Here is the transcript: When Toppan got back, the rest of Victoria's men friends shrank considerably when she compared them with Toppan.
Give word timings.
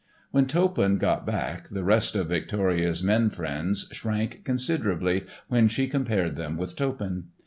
When 0.31 0.47
Toppan 0.47 0.97
got 0.97 1.27
back, 1.27 1.67
the 1.67 1.83
rest 1.83 2.15
of 2.15 2.29
Victoria's 2.29 3.03
men 3.03 3.29
friends 3.29 3.87
shrank 3.91 4.43
considerably 4.43 5.27
when 5.47 5.67
she 5.67 5.87
compared 5.87 6.37
them 6.37 6.57
with 6.57 6.75
Toppan. 6.75 7.25